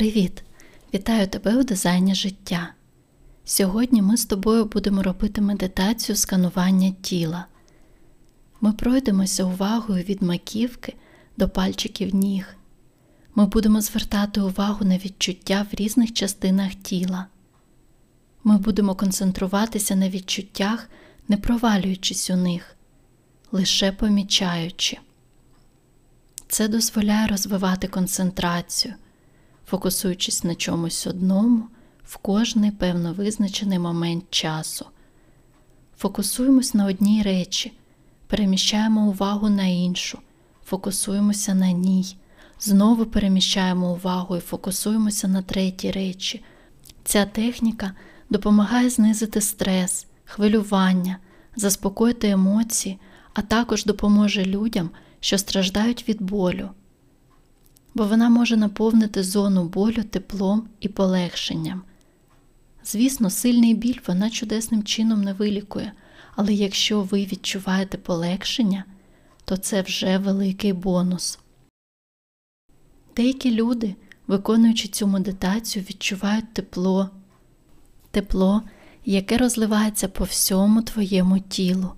Привіт! 0.00 0.42
Вітаю 0.94 1.26
тебе 1.26 1.56
у 1.56 1.62
дизайні 1.62 2.14
життя. 2.14 2.72
Сьогодні 3.44 4.02
ми 4.02 4.16
з 4.16 4.24
тобою 4.24 4.64
будемо 4.64 5.02
робити 5.02 5.40
медитацію 5.40 6.16
сканування 6.16 6.94
тіла. 7.02 7.46
Ми 8.60 8.72
пройдемося 8.72 9.44
увагою 9.44 10.04
від 10.04 10.22
маківки 10.22 10.94
до 11.36 11.48
пальчиків 11.48 12.14
ніг. 12.14 12.56
Ми 13.34 13.46
будемо 13.46 13.80
звертати 13.80 14.40
увагу 14.40 14.84
на 14.84 14.98
відчуття 14.98 15.66
в 15.72 15.74
різних 15.74 16.12
частинах 16.12 16.74
тіла. 16.74 17.26
Ми 18.44 18.58
будемо 18.58 18.94
концентруватися 18.94 19.96
на 19.96 20.08
відчуттях, 20.08 20.88
не 21.28 21.36
провалюючись 21.36 22.30
у 22.30 22.36
них, 22.36 22.76
лише 23.52 23.92
помічаючи. 23.92 24.98
Це 26.48 26.68
дозволяє 26.68 27.26
розвивати 27.26 27.88
концентрацію, 27.88 28.94
фокусуючись 29.70 30.44
на 30.44 30.54
чомусь 30.54 31.06
одному 31.06 31.62
в 32.04 32.16
кожний 32.16 32.70
певно 32.70 33.12
визначений 33.12 33.78
момент 33.78 34.24
часу. 34.30 34.86
Фокусуємось 35.98 36.74
на 36.74 36.86
одній 36.86 37.22
речі, 37.22 37.72
переміщаємо 38.26 39.08
увагу 39.08 39.48
на 39.48 39.64
іншу, 39.64 40.18
фокусуємося 40.64 41.54
на 41.54 41.72
ній, 41.72 42.16
знову 42.60 43.06
переміщаємо 43.06 43.92
увагу 43.92 44.36
і 44.36 44.40
фокусуємося 44.40 45.28
на 45.28 45.42
третій 45.42 45.90
речі. 45.90 46.44
Ця 47.04 47.26
техніка 47.26 47.92
допомагає 48.30 48.90
знизити 48.90 49.40
стрес, 49.40 50.06
хвилювання, 50.24 51.18
заспокоїти 51.56 52.28
емоції, 52.28 52.98
а 53.34 53.42
також 53.42 53.84
допоможе 53.84 54.44
людям, 54.44 54.90
що 55.20 55.38
страждають 55.38 56.08
від 56.08 56.22
болю, 56.22 56.68
бо 57.94 58.04
вона 58.04 58.28
може 58.28 58.56
наповнити 58.56 59.22
зону 59.22 59.64
болю 59.64 60.02
теплом 60.02 60.68
і 60.80 60.88
полегшенням. 60.88 61.82
Звісно, 62.84 63.30
сильний 63.30 63.74
біль 63.74 63.98
вона 64.06 64.30
чудесним 64.30 64.82
чином 64.82 65.22
не 65.22 65.32
вилікує, 65.32 65.92
але 66.36 66.54
якщо 66.54 67.02
ви 67.02 67.24
відчуваєте 67.24 67.98
полегшення, 67.98 68.84
то 69.44 69.56
це 69.56 69.82
вже 69.82 70.18
великий 70.18 70.72
бонус. 70.72 71.38
Деякі 73.16 73.50
люди, 73.50 73.94
виконуючи 74.26 74.88
цю 74.88 75.06
медитацію, 75.06 75.84
відчувають 75.90 76.52
тепло, 76.54 77.10
тепло, 78.10 78.62
яке 79.04 79.38
розливається 79.38 80.08
по 80.08 80.24
всьому 80.24 80.82
твоєму 80.82 81.38
тілу. 81.38 81.92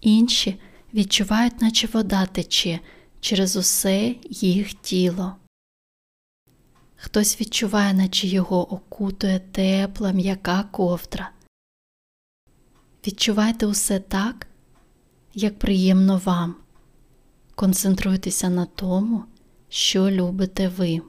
Інші 0.00 0.60
відчувають, 0.94 1.62
наче 1.62 1.88
вода 1.92 2.26
тече 2.26 2.80
через 3.20 3.56
усе 3.56 4.14
їх 4.30 4.74
тіло. 4.74 5.36
Хтось 6.96 7.40
відчуває, 7.40 7.94
наче 7.94 8.26
його 8.26 8.72
окутує 8.72 9.40
тепла, 9.40 10.12
м'яка 10.12 10.62
ковдра. 10.62 11.30
Відчувайте 13.06 13.66
усе 13.66 14.00
так, 14.00 14.46
як 15.34 15.58
приємно 15.58 16.18
вам. 16.24 16.56
Концентруйтеся 17.54 18.48
на 18.48 18.66
тому, 18.66 19.24
що 19.68 20.10
любите 20.10 20.68
ви. 20.68 21.00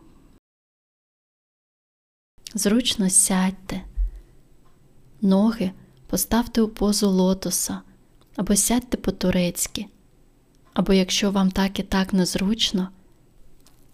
Зручно 2.53 3.09
сядьте, 3.09 3.81
ноги 5.21 5.71
поставте 6.07 6.61
у 6.61 6.67
позу 6.67 7.09
лотоса 7.09 7.81
або 8.35 8.55
сядьте 8.55 8.97
по-турецьки, 8.97 9.85
або 10.79 10.93
якщо 10.93 11.31
вам 11.31 11.51
так 11.51 11.79
і 11.79 11.83
так 11.83 12.13
незручно, 12.13 12.89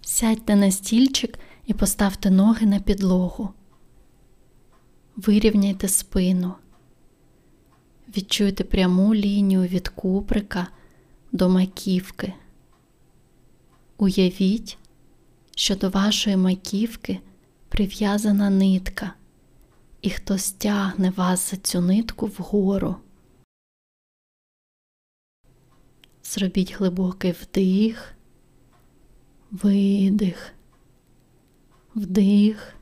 сядьте 0.01 0.55
на 0.55 0.71
стільчик 0.71 1.39
і 1.65 1.73
поставте 1.73 2.31
ноги 2.31 2.65
на 2.65 2.79
підлогу. 2.79 3.49
Вирівняйте 5.15 5.87
спину. 5.87 6.53
Відчуйте 8.17 8.63
пряму 8.63 9.15
лінію 9.15 9.61
від 9.61 9.87
куприка 9.87 10.67
до 11.31 11.49
маківки. 11.49 12.33
Уявіть, 13.97 14.77
що 15.55 15.75
до 15.75 15.89
вашої 15.89 16.37
маківки 16.37 17.19
прив'язана 17.69 18.49
нитка, 18.49 19.13
і 20.01 20.09
хтось 20.09 20.51
тягне 20.51 21.09
вас 21.09 21.51
за 21.51 21.57
цю 21.57 21.81
нитку 21.81 22.25
вгору. 22.25 22.95
Зробіть 26.27 26.73
глибокий 26.73 27.31
вдих, 27.31 28.13
видих, 29.51 30.53
вдих, 31.95 32.75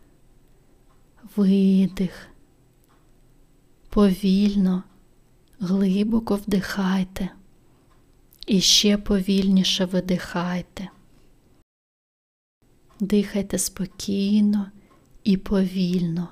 видих. 1.36 2.28
Повільно, 3.90 4.84
глибоко 5.60 6.36
вдихайте 6.36 7.30
і 8.48 8.62
ще 8.62 8.98
повільніше 8.98 9.86
видихайте. 9.86 10.90
Дихайте 13.00 13.58
спокійно 13.58 14.72
і 15.24 15.38
повільно, 15.38 16.30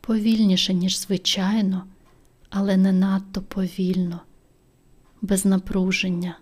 повільніше, 0.00 0.74
ніж 0.74 1.00
звичайно, 1.00 1.86
але 2.50 2.76
не 2.76 2.92
надто 2.92 3.42
повільно 3.42 4.20
без 5.22 5.44
напруження. 5.44 6.38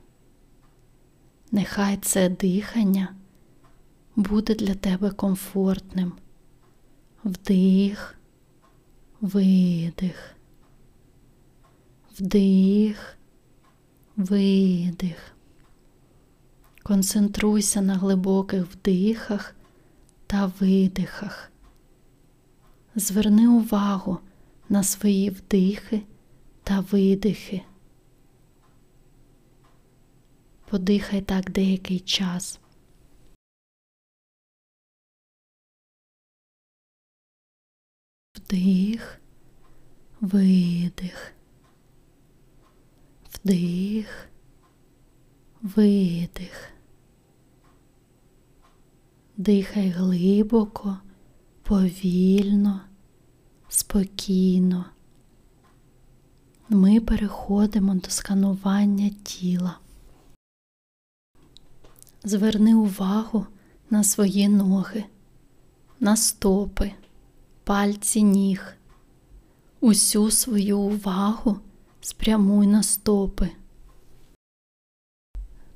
Нехай 1.52 1.96
це 1.96 2.28
дихання 2.28 3.14
буде 4.16 4.54
для 4.54 4.74
тебе 4.74 5.10
комфортним. 5.10 6.12
Вдих, 7.24 8.14
видих, 9.20 10.36
вдих, 12.18 13.16
видих. 14.16 15.36
Концентруйся 16.82 17.80
на 17.82 17.94
глибоких 17.94 18.66
вдихах 18.66 19.54
та 20.26 20.52
видихах. 20.60 21.52
Зверни 22.94 23.48
увагу 23.48 24.18
на 24.68 24.82
свої 24.82 25.30
вдихи 25.30 26.02
та 26.62 26.80
видихи. 26.80 27.62
Подихай 30.70 31.22
так 31.22 31.50
деякий 31.50 32.00
час. 32.00 32.60
Вдих, 38.36 39.20
видих, 40.20 41.32
вдих, 43.32 44.28
видих. 45.62 46.72
Дихай 49.36 49.88
глибоко, 49.88 50.98
повільно, 51.62 52.80
спокійно. 53.68 54.84
Ми 56.68 57.00
переходимо 57.00 57.94
до 57.94 58.10
сканування 58.10 59.10
тіла. 59.24 59.78
Зверни 62.26 62.74
увагу 62.74 63.46
на 63.90 64.04
свої 64.04 64.48
ноги, 64.48 65.04
на 66.00 66.16
стопи, 66.16 66.92
пальці 67.64 68.22
ніг. 68.22 68.76
Усю 69.80 70.30
свою 70.30 70.78
увагу 70.78 71.58
спрямуй 72.00 72.66
на 72.66 72.82
стопи. 72.82 73.50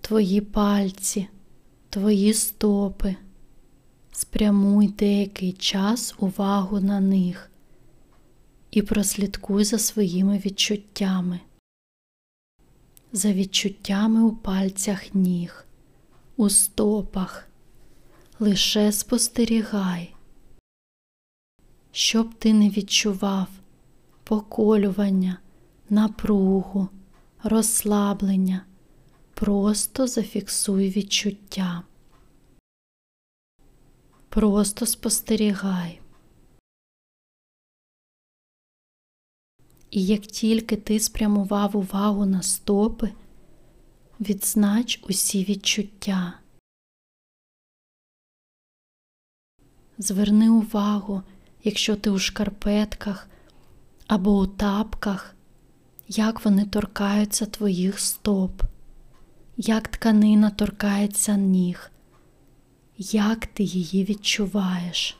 Твої 0.00 0.41
пальці, 0.41 1.28
твої 1.91 2.34
стопи. 2.34 3.16
Спрямуй 4.12 4.89
деякий 4.89 5.53
час 5.53 6.15
увагу 6.19 6.80
на 6.80 7.01
них 7.01 7.51
і 8.71 8.83
прослідкуй 8.83 9.65
за 9.65 9.78
своїми 9.78 10.39
відчуттями, 10.39 11.41
за 13.13 13.33
відчуттями 13.33 14.22
у 14.22 14.33
пальцях 14.33 15.15
ніг 15.15 15.66
у 16.41 16.51
стопах, 16.51 17.48
лише 18.39 18.92
спостерігай, 18.92 20.15
щоб 21.92 22.34
ти 22.34 22.54
не 22.54 22.69
відчував 22.71 23.48
поколювання, 24.25 25.39
напругу, 25.91 26.89
розслаблення, 27.42 28.65
просто 29.34 30.07
зафіксуй 30.07 30.91
відчуття. 30.91 31.83
Просто 34.28 34.86
спостерігай. 34.86 36.01
І 39.91 40.04
як 40.07 40.21
тільки 40.21 40.77
ти 40.77 41.01
спрямував 41.01 41.77
увагу 41.77 42.27
на 42.27 42.43
стопи, 42.43 43.13
відзнач 44.21 45.01
усі 45.03 45.45
відчуття. 45.45 46.33
Зверни 49.99 50.51
увагу, 50.51 51.22
якщо 51.65 51.97
ти 51.97 52.11
у 52.11 52.19
шкарпетках 52.19 53.28
або 54.07 54.39
у 54.39 54.47
тапках, 54.47 55.34
як 56.09 56.45
вони 56.45 56.65
торкаються 56.67 57.47
твоїх 57.47 58.01
стоп, 58.01 58.63
як 59.57 59.89
тканина 59.89 60.51
торкається 60.51 61.37
ніг, 61.37 61.91
як 62.99 63.47
ти 63.47 63.63
її 63.63 64.05
відчуваєш. 64.05 65.17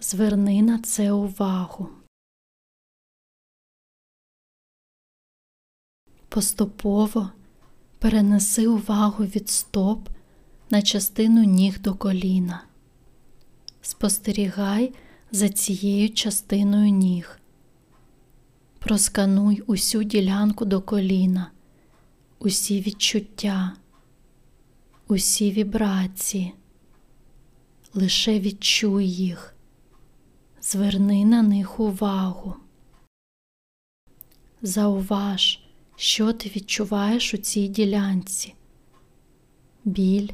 Зверни 0.00 0.62
на 0.62 0.78
це 0.78 1.12
увагу. 1.12 1.88
Поступово 6.28 7.30
перенеси 7.98 8.66
увагу 8.66 9.24
від 9.24 9.48
стоп 9.48 10.08
на 10.70 10.82
частину 10.82 11.44
ніг 11.44 11.80
до 11.80 11.94
коліна. 11.94 12.64
Спостерігай 13.80 14.94
за 15.30 15.48
цією 15.48 16.10
частиною 16.10 16.90
ніг. 16.90 17.40
Проскануй 18.78 19.62
усю 19.66 20.02
ділянку 20.02 20.64
до 20.64 20.80
коліна, 20.80 21.50
усі 22.38 22.80
відчуття, 22.80 23.76
усі 25.08 25.50
вібрації. 25.50 26.54
Лише 27.94 28.40
відчуй 28.40 29.08
їх, 29.10 29.54
зверни 30.60 31.24
на 31.24 31.42
них 31.42 31.80
увагу. 31.80 32.54
Зауваж, 34.62 35.60
що 36.00 36.32
ти 36.32 36.48
відчуваєш 36.48 37.34
у 37.34 37.36
цій 37.36 37.68
ділянці, 37.68 38.54
біль 39.84 40.28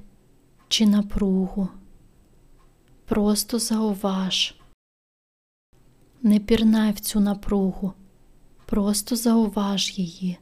чи 0.69 0.87
напругу. 0.87 1.69
Просто 3.05 3.59
зауваж. 3.59 4.55
Не 6.23 6.41
пірнай 6.41 6.93
в 6.93 7.01
цю 7.01 7.21
напругу, 7.21 7.93
просто 8.67 9.17
зауваж 9.17 9.99
її, 9.99 10.39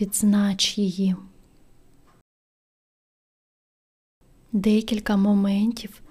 відзнач 0.00 0.78
її. 0.78 1.16
Декілька 4.52 5.16
моментів 5.16 6.02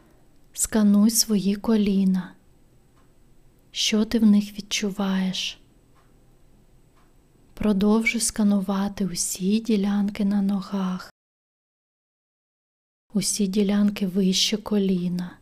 скануй 0.53 1.09
свої 1.09 1.55
коліна. 1.55 2.33
Що 3.71 4.05
ти 4.05 4.19
в 4.19 4.25
них 4.25 4.57
відчуваєш? 4.57 5.60
Продовжуй 7.53 8.21
сканувати 8.21 9.05
усі 9.05 9.59
ділянки 9.59 10.25
на 10.25 10.41
ногах, 10.41 11.13
усі 13.13 13.47
ділянки 13.47 14.07
вище 14.07 14.57
коліна. 14.57 15.37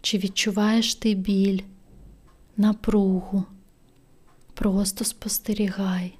Чи 0.00 0.18
відчуваєш 0.18 0.94
ти 0.94 1.14
біль, 1.14 1.62
напругу? 2.56 3.44
Просто 4.54 5.04
спостерігай. 5.04 6.18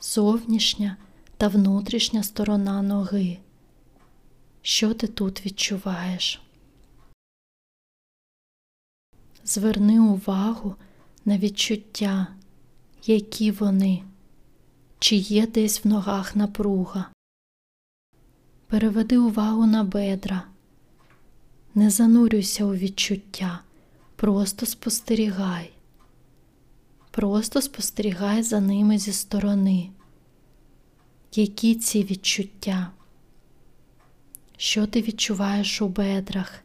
Зовнішня 0.00 0.96
та 1.36 1.48
внутрішня 1.48 2.22
сторона 2.22 2.82
ноги. 2.82 3.38
Що 4.62 4.94
ти 4.94 5.06
тут 5.06 5.46
відчуваєш? 5.46 6.43
Зверни 9.46 10.00
увагу 10.00 10.74
на 11.24 11.38
відчуття, 11.38 12.26
які 13.06 13.50
вони, 13.50 14.02
чи 14.98 15.16
є 15.16 15.46
десь 15.46 15.84
в 15.84 15.88
ногах 15.88 16.36
напруга. 16.36 17.10
Переведи 18.66 19.18
увагу 19.18 19.66
на 19.66 19.84
бедра, 19.84 20.42
не 21.74 21.90
занурюйся 21.90 22.64
у 22.64 22.74
відчуття, 22.74 23.60
просто 24.16 24.66
спостерігай, 24.66 25.70
просто 27.10 27.62
спостерігай 27.62 28.42
за 28.42 28.60
ними 28.60 28.98
зі 28.98 29.12
сторони. 29.12 29.90
Які 31.34 31.74
ці 31.74 32.04
відчуття? 32.04 32.90
Що 34.56 34.86
ти 34.86 35.02
відчуваєш 35.02 35.82
у 35.82 35.88
бедрах? 35.88 36.63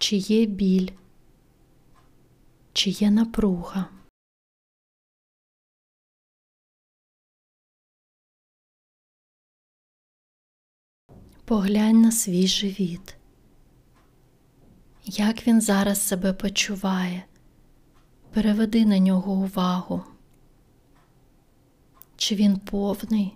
Чи 0.00 0.16
є 0.16 0.46
біль, 0.46 0.88
чи 2.72 2.90
є 2.90 3.10
напруга? 3.10 3.88
Поглянь 11.44 12.00
на 12.00 12.12
свій 12.12 12.46
живіт, 12.46 13.16
як 15.04 15.46
він 15.46 15.60
зараз 15.60 16.08
себе 16.08 16.32
почуває, 16.32 17.24
переведи 18.32 18.86
на 18.86 18.98
нього 18.98 19.32
увагу, 19.32 20.04
чи 22.16 22.34
він 22.34 22.58
повний, 22.58 23.34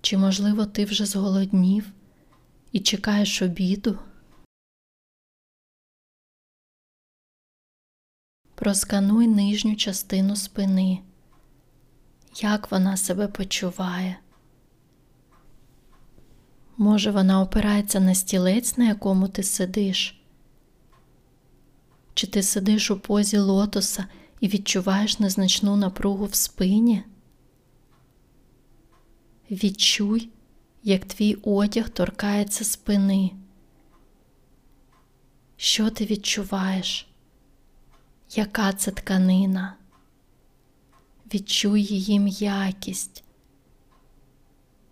чи, 0.00 0.18
можливо, 0.18 0.66
ти 0.66 0.84
вже 0.84 1.06
зголоднів 1.06 1.92
і 2.72 2.80
чекаєш 2.80 3.42
обіду. 3.42 3.98
Проскануй 8.66 9.26
нижню 9.26 9.76
частину 9.76 10.36
спини, 10.36 10.98
як 12.42 12.70
вона 12.70 12.96
себе 12.96 13.28
почуває. 13.28 14.18
Може, 16.76 17.10
вона 17.10 17.40
опирається 17.40 18.00
на 18.00 18.14
стілець, 18.14 18.76
на 18.76 18.88
якому 18.88 19.28
ти 19.28 19.42
сидиш? 19.42 20.20
Чи 22.14 22.26
ти 22.26 22.42
сидиш 22.42 22.90
у 22.90 23.00
позі 23.00 23.38
лотоса 23.38 24.06
і 24.40 24.48
відчуваєш 24.48 25.18
незначну 25.18 25.76
напругу 25.76 26.24
в 26.24 26.34
спині? 26.34 27.02
Відчуй, 29.50 30.28
як 30.82 31.04
твій 31.04 31.34
одяг 31.34 31.88
торкається 31.88 32.64
спини. 32.64 33.30
Що 35.56 35.90
ти 35.90 36.04
відчуваєш? 36.06 37.08
Яка 38.30 38.72
це 38.72 38.90
тканина? 38.90 39.74
Відчуй 41.34 41.84
її 41.84 42.20
м'якість. 42.20 43.24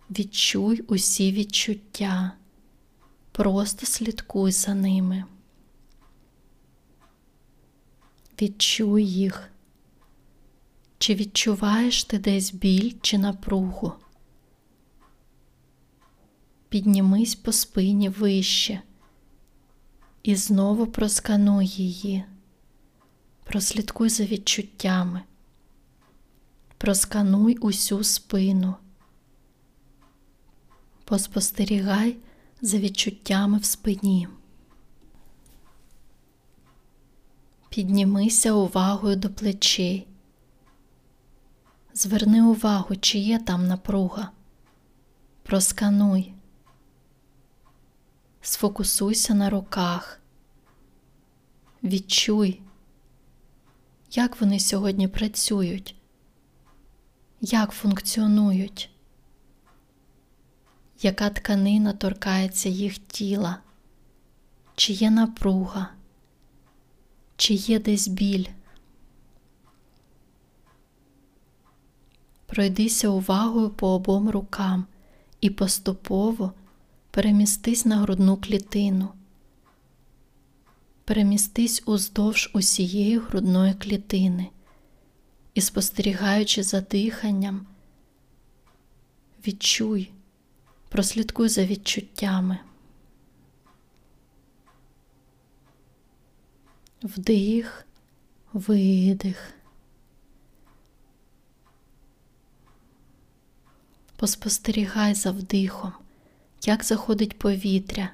Відчуй 0.09 0.81
усі 0.81 1.31
відчуття, 1.31 2.31
просто 3.31 3.85
слідкуй 3.85 4.51
за 4.51 4.73
ними. 4.73 5.25
Відчуй 8.41 9.05
їх. 9.05 9.49
Чи 10.97 11.15
відчуваєш 11.15 12.03
ти 12.03 12.19
десь 12.19 12.53
біль 12.53 12.93
чи 13.01 13.17
напругу? 13.17 13.93
Піднімись 16.69 17.35
по 17.35 17.51
спині 17.51 18.09
вище 18.09 18.81
і 20.23 20.35
знову 20.35 20.87
проскануй 20.87 21.65
її, 21.65 22.23
прослідкуй 23.45 24.09
за 24.09 24.25
відчуттями, 24.25 25.21
проскануй 26.77 27.57
усю 27.57 28.03
спину. 28.03 28.75
Поспостерігай 31.03 32.17
за 32.61 32.77
відчуттями 32.77 33.57
в 33.57 33.65
спині. 33.65 34.27
Піднімися 37.69 38.53
увагою 38.53 39.15
до 39.15 39.29
плечей. 39.29 40.07
Зверни 41.93 42.43
увагу, 42.43 42.95
чи 42.95 43.17
є 43.17 43.39
там 43.39 43.67
напруга. 43.67 44.31
Проскануй. 45.43 46.33
Сфокусуйся 48.41 49.33
на 49.33 49.49
руках. 49.49 50.19
Відчуй, 51.83 52.61
як 54.17 54.41
вони 54.41 54.59
сьогодні 54.59 55.07
працюють, 55.07 55.95
як 57.41 57.71
функціонують 57.71 58.89
яка 61.01 61.29
тканина 61.29 61.93
торкається 61.93 62.69
їх 62.69 62.97
тіла, 62.97 63.57
чи 64.75 64.93
є 64.93 65.11
напруга, 65.11 65.89
чи 67.37 67.53
є 67.53 67.79
десь 67.79 68.07
біль. 68.07 68.45
Пройдися 72.45 73.09
увагою 73.09 73.69
по 73.69 73.87
обом 73.87 74.29
рукам 74.29 74.85
і 75.41 75.49
поступово 75.49 76.51
перемістись 77.11 77.85
на 77.85 77.97
грудну 77.97 78.37
клітину. 78.37 79.09
Перемістись 81.05 81.83
уздовж 81.85 82.51
усієї 82.53 83.17
грудної 83.17 83.73
клітини 83.73 84.49
і, 85.53 85.61
спостерігаючи 85.61 86.63
за 86.63 86.81
диханням, 86.81 87.67
Відчуй, 89.47 90.11
прослідкуй 90.89 91.49
за 91.49 91.65
відчуттями. 91.65 92.59
Вдих, 97.03 97.85
видих. 98.53 99.53
Поспостерігай 104.15 105.13
за 105.13 105.31
вдихом, 105.31 105.93
як 106.63 106.83
заходить 106.83 107.39
повітря, 107.39 108.09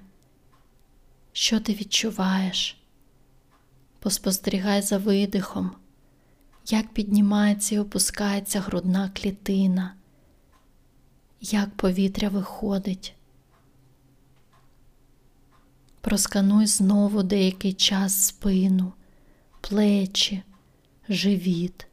що 1.32 1.60
ти 1.60 1.74
відчуваєш. 1.74 2.81
Поспостерігай 4.04 4.82
за 4.82 4.98
видихом, 4.98 5.72
як 6.68 6.94
піднімається 6.94 7.76
і 7.76 7.80
опускається 7.80 8.60
грудна 8.60 9.12
клітина, 9.14 9.96
як 11.42 11.70
повітря 11.70 12.30
виходить. 12.30 13.16
Проскануй 16.02 16.66
знову 16.66 17.24
деякий 17.24 17.74
час 17.74 18.26
спину, 18.26 18.94
плечі, 19.62 20.44
живіт, 21.10 21.88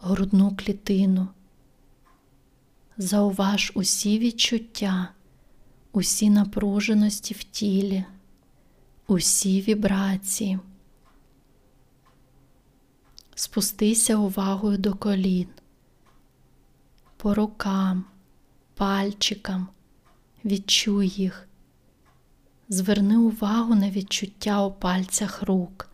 грудну 0.00 0.56
клітину. 0.56 1.28
Зауваж 2.96 3.72
усі 3.74 4.18
відчуття, 4.18 5.08
усі 5.92 6.30
напруженості 6.30 7.34
в 7.34 7.44
тілі, 7.44 8.04
усі 9.06 9.60
вібрації. 9.60 10.58
Спустися 13.34 14.16
увагою 14.16 14.78
до 14.78 14.94
колін, 14.94 15.48
по 17.16 17.34
рукам, 17.34 18.04
пальчикам, 18.74 19.68
відчуй 20.44 21.08
їх. 21.08 21.48
Зверни 22.68 23.16
увагу 23.16 23.74
на 23.74 23.90
відчуття 23.90 24.64
у 24.64 24.72
пальцях 24.72 25.42
рук, 25.42 25.88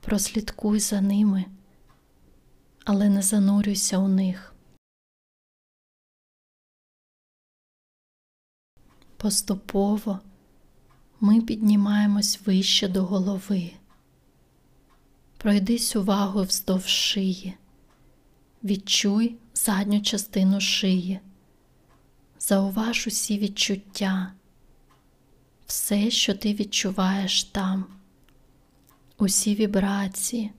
прослідкуй 0.00 0.80
за 0.80 1.00
ними, 1.00 1.44
але 2.84 3.08
не 3.08 3.22
занурюйся 3.22 3.98
у 3.98 4.08
них. 4.08 4.54
Поступово 9.16 10.20
ми 11.20 11.40
піднімаємось 11.40 12.40
вище 12.46 12.88
до 12.88 13.04
голови. 13.04 13.72
Пройдись 15.38 15.96
увагою 15.96 16.46
вздовж 16.46 16.86
шиї, 16.86 17.54
відчуй 18.64 19.36
задню 19.54 20.00
частину 20.00 20.60
шиї, 20.60 21.20
зауваж 22.38 23.06
усі 23.06 23.38
відчуття, 23.38 24.32
все, 25.66 26.10
що 26.10 26.34
ти 26.34 26.54
відчуваєш 26.54 27.44
там, 27.44 27.86
усі 29.18 29.54
вібрації, 29.54 30.50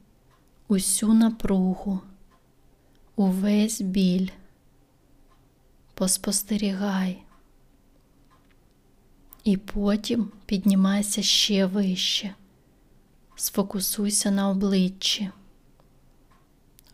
усю 0.68 1.14
напругу, 1.14 2.00
увесь 3.16 3.82
біль. 3.82 4.30
Поспостерігай. 5.94 7.24
І 9.44 9.58
потім 9.58 10.32
піднімайся 10.46 11.22
ще 11.22 11.66
вище, 11.66 12.36
сфокусуйся 13.40 14.32
на 14.32 14.50
обличчі, 14.50 15.32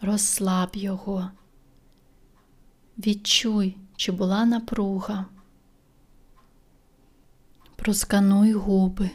розслаб 0.02 0.70
його, 0.74 1.30
відчуй, 2.98 3.78
чи 3.96 4.12
була 4.12 4.46
напруга, 4.46 5.26
проскануй 7.76 8.54
губи, 8.54 9.10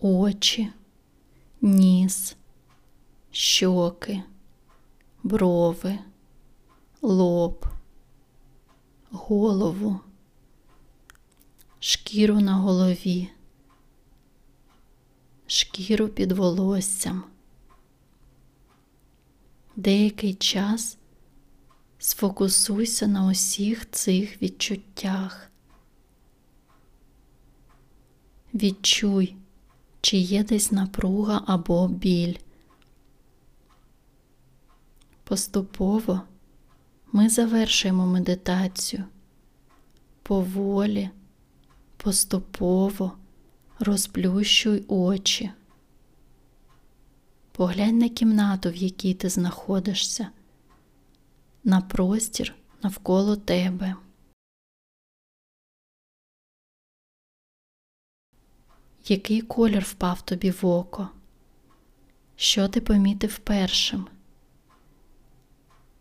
очі, 0.00 0.72
ніс, 1.60 2.36
щоки, 3.30 4.22
брови, 5.22 5.98
лоб, 7.02 7.66
голову 9.10 10.00
шкіру 11.78 12.40
на 12.40 12.54
голові, 12.54 13.30
шкіру 15.46 16.08
під 16.08 16.32
волоссям. 16.32 17.24
Деякий 19.76 20.34
час 20.34 20.98
сфокусуйся 21.98 23.06
на 23.06 23.26
усіх 23.26 23.90
цих 23.90 24.42
відчуттях. 24.42 25.50
Відчуй, 28.54 29.36
чи 30.00 30.16
є 30.16 30.44
десь 30.44 30.72
напруга 30.72 31.44
або 31.46 31.88
біль. 31.88 32.36
Поступово 35.24 36.20
ми 37.12 37.28
завершуємо 37.28 38.06
медитацію 38.06 39.04
поволі 40.22 41.10
поступово 41.96 43.12
розплющуй 43.84 44.84
очі. 44.88 45.50
Поглянь 47.52 47.98
на 47.98 48.08
кімнату, 48.08 48.70
в 48.70 48.76
якій 48.76 49.14
ти 49.14 49.28
знаходишся, 49.28 50.30
на 51.64 51.80
простір 51.80 52.54
навколо 52.82 53.36
тебе. 53.36 53.94
Який 59.08 59.42
колір 59.42 59.82
впав 59.82 60.22
тобі 60.22 60.50
в 60.50 60.66
око? 60.66 61.08
Що 62.36 62.68
ти 62.68 62.80
помітив 62.80 63.38
першим? 63.38 64.06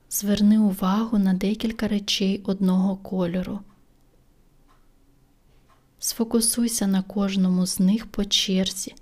Зверни 0.10 0.60
увагу 0.60 1.18
на 1.18 1.34
декілька 1.34 1.88
речей 1.88 2.42
одного 2.46 2.98
кольору. 2.98 3.60
Сфокусуйся 6.04 6.88
на 6.88 7.04
кожному 7.04 7.66
з 7.66 7.80
них 7.80 8.06
по 8.06 8.26
черзі. 8.26 8.96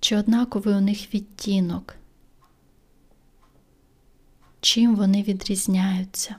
Чи 0.00 0.16
однаковий 0.16 0.74
у 0.74 0.80
них 0.80 1.14
відтінок? 1.14 1.94
Чим 4.60 4.96
вони 4.96 5.22
відрізняються? 5.22 6.36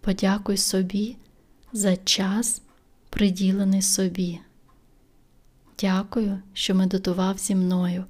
Подякуй 0.00 0.56
собі 0.56 1.16
за 1.72 1.96
час, 1.96 2.62
приділений 3.10 3.82
собі. 3.82 4.40
Дякую, 5.80 6.42
що 6.52 6.74
медитував 6.74 7.38
зі 7.38 7.54
мною. 7.54 8.04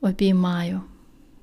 Обіймаю. 0.00 0.82